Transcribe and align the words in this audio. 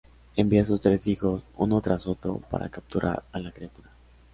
Envía 0.35 0.63
a 0.63 0.65
sus 0.65 0.81
tres 0.81 1.05
hijos, 1.05 1.43
uno 1.57 1.79
tras 1.79 2.07
otro, 2.07 2.37
para 2.49 2.69
capturar 2.69 3.23
a 3.31 3.37
la 3.37 3.51
criatura. 3.51 3.91